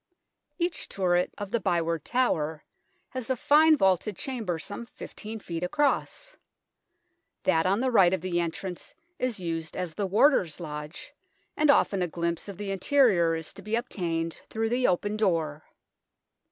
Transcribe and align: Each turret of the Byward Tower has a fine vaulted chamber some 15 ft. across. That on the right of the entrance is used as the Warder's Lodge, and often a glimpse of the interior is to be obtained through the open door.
Each 0.57 0.89
turret 0.89 1.31
of 1.37 1.51
the 1.51 1.59
Byward 1.61 2.03
Tower 2.03 2.63
has 3.09 3.29
a 3.29 3.35
fine 3.37 3.77
vaulted 3.77 4.17
chamber 4.17 4.57
some 4.57 4.87
15 4.87 5.39
ft. 5.41 5.61
across. 5.61 6.35
That 7.43 7.67
on 7.67 7.81
the 7.81 7.91
right 7.91 8.11
of 8.11 8.21
the 8.21 8.39
entrance 8.39 8.95
is 9.19 9.39
used 9.39 9.77
as 9.77 9.93
the 9.93 10.07
Warder's 10.07 10.59
Lodge, 10.59 11.13
and 11.55 11.69
often 11.69 12.01
a 12.01 12.07
glimpse 12.07 12.49
of 12.49 12.57
the 12.57 12.71
interior 12.71 13.35
is 13.35 13.53
to 13.53 13.61
be 13.61 13.75
obtained 13.75 14.41
through 14.49 14.69
the 14.69 14.87
open 14.87 15.17
door. 15.17 15.65